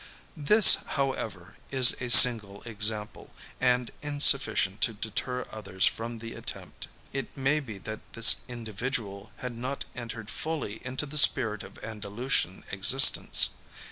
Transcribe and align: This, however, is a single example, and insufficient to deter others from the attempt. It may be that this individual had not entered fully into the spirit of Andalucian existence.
This, 0.35 0.77
however, 0.97 1.57
is 1.69 1.95
a 2.01 2.09
single 2.09 2.63
example, 2.63 3.35
and 3.59 3.91
insufficient 4.01 4.81
to 4.81 4.93
deter 4.93 5.45
others 5.51 5.85
from 5.85 6.17
the 6.17 6.33
attempt. 6.33 6.87
It 7.13 7.37
may 7.37 7.59
be 7.59 7.77
that 7.77 7.99
this 8.13 8.37
individual 8.47 9.31
had 9.45 9.55
not 9.55 9.85
entered 9.95 10.31
fully 10.31 10.83
into 10.83 11.05
the 11.05 11.19
spirit 11.19 11.61
of 11.61 11.77
Andalucian 11.83 12.63
existence. 12.71 13.51